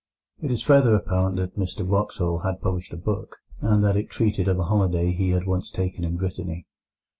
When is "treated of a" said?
4.09-4.63